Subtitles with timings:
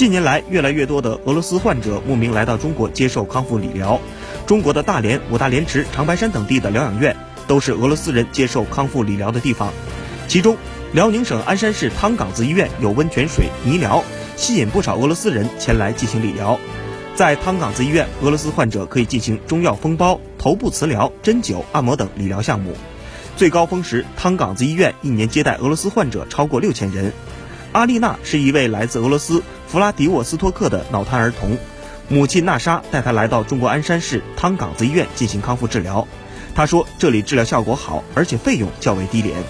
[0.00, 4.00] 近年来，越来越多的俄罗斯患者慕名来到中国接受康复理疗。
[4.46, 7.14] 中国的大连、五大连池、长白山等地的疗养院
[7.46, 9.70] 都是俄罗斯人接受康复理疗的地方。
[10.26, 10.56] 其中，
[10.94, 14.02] 辽宁省鞍山市汤岗子医院有温泉水、泥疗，
[14.36, 16.58] 吸引不少俄罗斯人前来进行理疗。
[17.14, 22.74] 在汤岗子医院，俄罗斯患者可以进行中药封包、头部磁疗、针灸、按摩等理疗项目。
[23.36, 27.12] 最高峰时，汤岗子医院一年接待俄罗斯患者超过六千人。
[27.72, 31.56] 阿丽娜是一位来自俄罗斯弗拉迪沃斯托克的脑瘫儿童，
[32.08, 36.06] 母亲娜莎带她来到中国鞍山市汤岗子医院进行康复治疗。
[36.52, 39.40] 她说，这里治疗效果好，而且费用较为低廉。